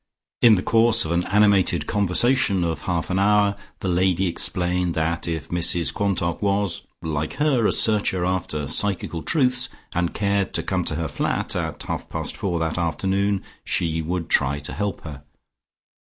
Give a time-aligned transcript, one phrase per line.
[0.41, 5.27] In the course of an animated conversation of half an hour, the lady explained that
[5.27, 10.83] if Mrs Quantock was, like her, a searcher after psychical truths, and cared to come
[10.85, 15.21] to her flat at half past four that afternoon, she would try to help her.